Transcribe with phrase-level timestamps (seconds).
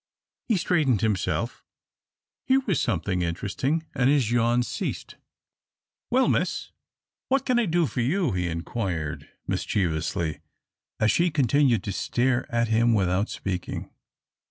[0.47, 1.63] He straightened himself.
[2.47, 5.17] Here was something interesting, and his yawns ceased.
[6.09, 6.71] "Well, miss,
[7.27, 10.39] what can I do for you?" he inquired, mischievously,
[10.99, 13.91] as she continued to stare at him without speaking.